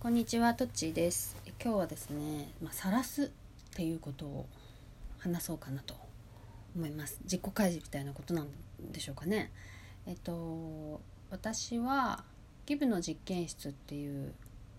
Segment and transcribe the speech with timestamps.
[0.00, 1.36] こんにちは、トッチーです。
[1.62, 3.28] 今日はですね、まあ、晒すっ
[3.74, 4.46] ていうことを
[5.18, 5.94] 話そうかなと
[6.74, 7.20] 思います。
[7.24, 8.48] 自己開示みたいなことなん
[8.92, 9.50] でしょうかね。
[10.06, 12.24] えっと、私は
[12.64, 14.32] ギブの実験室っていう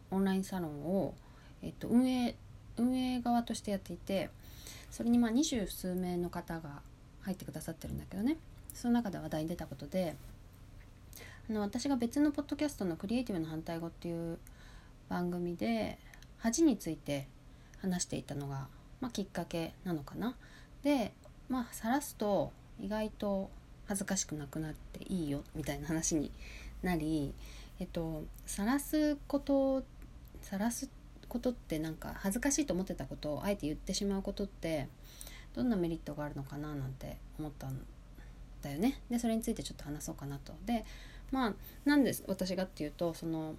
[0.10, 1.14] オンラインサロンを、
[1.62, 2.36] えっと、運営
[2.78, 4.32] 運営側としてやっていて、
[4.90, 6.82] それにまあ二十数名の方が
[7.22, 8.38] 入ってくださってるんだけどね。
[8.74, 10.16] その中で話題に出たことで、
[11.48, 14.40] あの私が別のポッドキャストの「クリエイティブの反対語」っていう
[15.12, 16.00] 番組で
[16.38, 17.28] 恥について
[17.82, 18.70] 話していたのが、
[19.02, 20.38] まあ、きっかけなのかな。
[20.84, 21.12] で
[21.50, 23.50] まあ晒すと意外と
[23.88, 26.32] 恥ずかしくなくなっていいよみたいな話に
[26.82, 27.34] なり、
[27.82, 29.84] えっと晒すこと
[30.42, 30.90] 晒す
[31.28, 34.88] ことってなんか恥ずかしいと思ってたことをあえて言ってしまうことって
[35.54, 37.86] どんなメリットがあるのかななんて思ったん
[38.62, 39.02] だよね。
[39.10, 40.54] でそれについてちょっと話そうかなと。
[40.66, 40.86] で
[41.32, 43.56] まあなんで私がっていうとその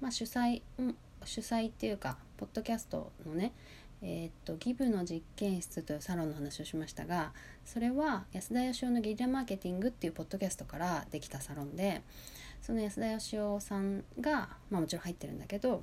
[0.00, 3.52] まあ、主催、うん、主催っていうかポッドキャストのね
[4.00, 7.32] えー、っとギブの実験室というサロンの話をしましたが
[7.64, 12.02] それは安田義雄のゲリラマーケティングっていうポッドキャストからできたサロンで
[12.62, 15.82] その安田義雄さんが、まあ、もちろん入ってるんだけど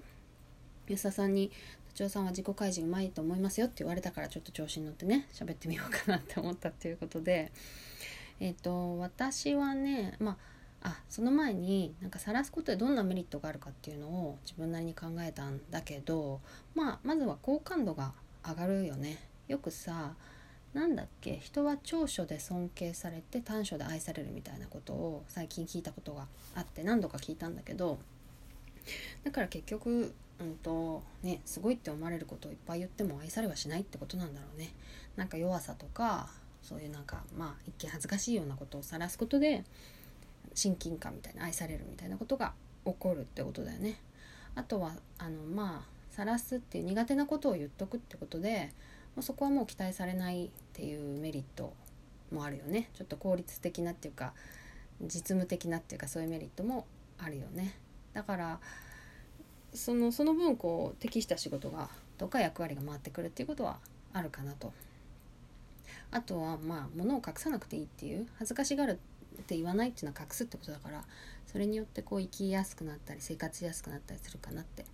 [0.88, 1.52] 安田さんに
[1.94, 7.52] 「土地さんは自己開示うまいと思いますよ」って言われたからちょっと調子に乗ってね喋ってみようかなって思ったっていうことで
[8.40, 10.38] えー、っと私はねまあ
[10.86, 16.42] あその前になんか晒すことでどんなメリットがあるかっていうのを自分なりに考えたんだけど、
[16.76, 18.14] まあ、まずは好感度が
[18.48, 19.18] 上がるよね。
[19.48, 20.14] よくさ
[20.76, 27.98] なんだっけ人は長所で尊敬されて短所で愛されるみたいなことを最近聞いたことがあって何度か聞いたんだけど
[29.24, 34.74] だから結局、うんとね、すごいって思われることをいっぱい言っても愛されはしないってことなんだろうね。
[35.16, 36.30] なんか弱さとか
[36.62, 39.64] そういうなんかまあ一見恥ずかしいようなことを晒すことで
[40.56, 42.54] 親近感みたいな愛されるみたいなことが
[42.86, 44.00] 起こるってことだよね。
[44.56, 48.72] あとはあのまあ晒すっていう苦手なことを言っとくってことで
[49.16, 51.74] もうそこはもう期待されないっていうメリット
[52.32, 52.90] もあるよね。
[52.94, 54.34] ちょっと効率的なっていうか
[55.02, 56.86] 実務的なっていうかそういうメリットも
[57.18, 57.76] あるよね。
[58.14, 58.60] だから
[59.74, 63.80] そのその分こう適した仕事がとか役割が回ってくるっていうことは
[64.14, 64.72] あるかなと。
[66.12, 69.00] あとはまあ物を隠さなくていいっていう恥ずかしがる
[69.42, 71.04] って言わないっていうのは隠すってことだから
[71.46, 74.86] それによってこう生きやすくなったり生活しやすくなったりするかなって。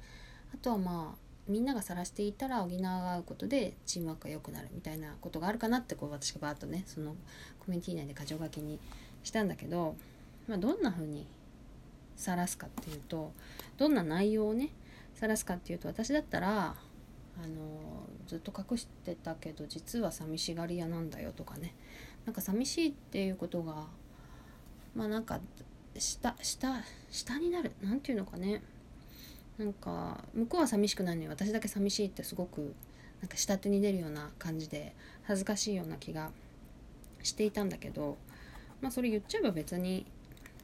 [0.53, 7.12] あとはまあみんなが晒していたら補うことでチームワークが良くなるみたいなことがあるかなってこう私がバーッとねその
[7.59, 8.79] コミュニティ内で箇条書きに
[9.24, 9.96] したんだけど、
[10.47, 11.25] まあ、どんな風に
[12.16, 13.31] 晒すかっていうと
[13.78, 14.69] どんな内容をね
[15.16, 16.75] 晒すかっていうと私だったら
[17.44, 17.58] あの
[18.28, 21.73] ずっと隠してたけど実は寂しがり屋なんだよとかね。
[22.25, 23.88] なんか寂しいっていうことが
[24.96, 25.40] まあなんか
[25.97, 28.62] 下下下になる何て言うのかね。
[29.57, 32.74] なんか向こうは寂しくないのに私だけ寂しいってすごく
[33.22, 36.31] なんか下手に出るような感じで恥ずかしいような気が
[37.22, 38.18] していたんだけど。
[38.81, 40.06] まあそれ言っちゃえば別に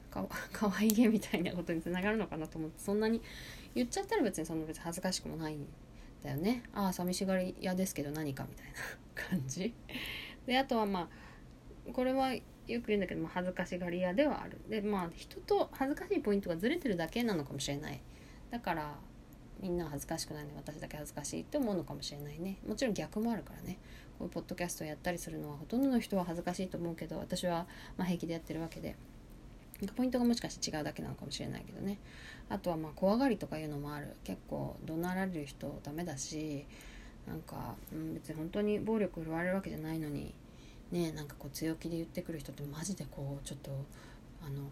[0.10, 3.22] かかわ いげみたいなことにつながるのかなと思ってそんなに
[3.76, 5.66] 言っちゃったら別にそんな別に恥ずかしくもないん
[6.24, 6.64] だよね。
[6.74, 9.74] ああ寂しがり屋ですけど何かみたいな感じ。
[10.46, 11.10] であとはま
[11.88, 12.34] あこれは
[12.68, 14.60] よく言うんだけど、まあ、恥ずかしがり屋ではある。
[14.70, 18.02] でまあ人と恥ずかしいポイントがずれてるだけなのかもしれない。
[18.52, 18.96] だから
[19.62, 22.58] みんな恥ずかしくないのに私だけ恥ずかしいって思うのかもしれないね。
[22.68, 23.78] もちろん逆もあるからね。
[24.20, 27.68] こういうポッドキャストをやったりするのはほとんどの人は恥ずかしいと思うけど私は
[27.98, 28.96] ま平気でやってるわけで。
[29.96, 32.00] ポイントがもしかして違うだけなのかもしれないけどね。
[32.50, 34.16] あとはまあ怖がりとかいうのもある。
[34.24, 36.66] 結構怒鳴られる人ダメだし
[37.28, 40.34] なんか、うん、別に本当に暴力振るわれるわけじゃないのに
[40.92, 43.72] ねなんかこう強気で言ってくる人ってマジでこうちょっと
[44.46, 44.70] あの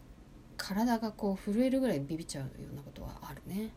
[0.58, 3.72] 体がこう震えるぐらいビビっちゃうようなことはあるね。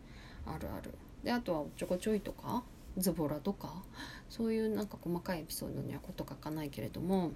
[0.47, 0.95] あるある。
[1.25, 2.63] であとはおっちょこちょいとか
[2.97, 3.83] ズボラとか
[4.29, 7.33] そういうなんか細かいエピソードにはこと書かないけれども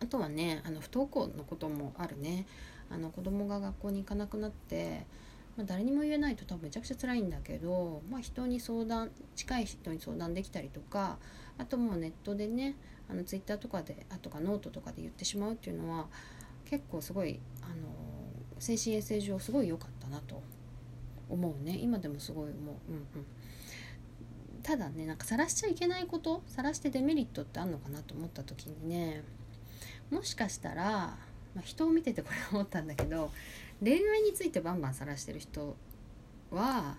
[0.00, 2.46] あとはねあの不登校のこともあるね。
[2.92, 5.06] あの子供が学校に行かなくなって、
[5.56, 11.18] まあ、誰にも言えないと多分めちゃくちゃ辛いんだけど、まあ、人に相談近い人に相談できたりとか
[11.58, 12.76] あともうネットでね
[13.10, 16.06] あのツイッターとかであとかノートとかで言ってしまうっていうのは
[16.64, 17.74] 結構すごいあの
[18.58, 20.42] 精神衛生上すごい良かったなと
[21.28, 21.78] 思うね。
[21.80, 22.54] 今でもすごい思う、
[22.88, 23.26] うんうん、
[24.62, 29.22] ただねなんか晒しちゃいけないこと晒してデメリットってあるのかなと思った時にね
[30.10, 31.16] もしかしたら、
[31.54, 33.30] まあ、人を見ててこれ思ったんだけど
[33.82, 35.76] 恋愛についてバンバン晒してる人
[36.50, 36.96] は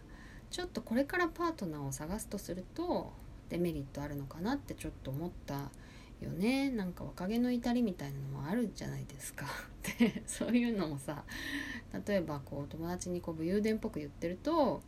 [0.49, 3.13] ちょっとこれからパートナーを探すとすると
[3.49, 5.69] デメリットあるのかなってちょっと思った
[6.21, 6.69] よね。
[6.69, 9.45] なんか若気の至りみたいなのもあるじゃないですか。
[9.99, 11.23] でそういうのもさ
[12.05, 14.81] 例えばこう友達にこう武勇伝っぽく言ってると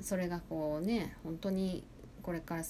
[0.00, 1.84] それがこうね本当に
[2.22, 2.64] これから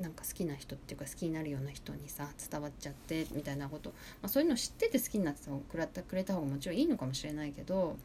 [0.00, 7.96] なんか好きな人っていうか好きになるような人にさ伝わっちゃってみたいなこと、まあ、そういうの知ってて好きになってくれたくれた方がもちろんいいのかもしれないけど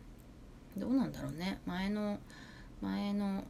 [0.78, 1.60] どうなんだろうね。
[1.66, 2.20] 前の
[2.82, 3.44] 前の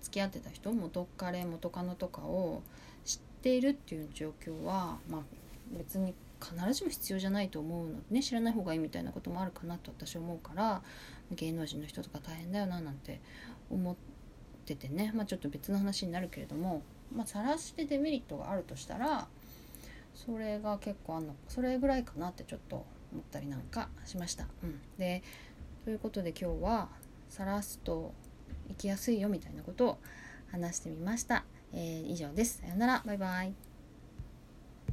[0.00, 2.62] 付き合ってた人元彼元カノとかを
[3.04, 5.20] 知っているっていう状況は、まあ、
[5.76, 8.22] 別に必ずしも必要じゃないと思うのね。
[8.22, 10.82] 知らない方がいいみたいなこともあるかなと私は思うから
[11.32, 13.20] 芸能人の人とか大変だよななんて
[13.70, 14.19] 思って
[14.76, 16.82] てね、まあ、ちょっと別の話になるけれども
[17.14, 19.26] まあ晒してデメリットがあるとしたら
[20.14, 24.46] それが結構あんのそれぐらいかなってちょっと思ったりなんかしました。
[24.62, 25.22] うん、で
[25.84, 26.88] ということで今日は
[27.28, 28.12] 晒すと
[28.68, 29.98] 生きやすいよみたいなことを
[30.50, 31.44] 話してみました。
[31.72, 32.58] えー、以上です。
[32.58, 33.02] さよなら。
[33.04, 33.69] バイバイ。